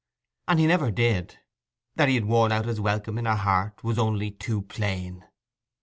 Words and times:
And 0.47 0.59
he 0.59 0.65
never 0.65 0.89
did. 0.89 1.37
That 1.95 2.09
he 2.09 2.15
had 2.15 2.25
worn 2.25 2.51
out 2.51 2.65
his 2.65 2.79
welcome 2.81 3.19
in 3.19 3.25
her 3.25 3.35
heart 3.35 3.83
was 3.83 3.99
only 3.99 4.31
too 4.31 4.63
plain. 4.63 5.25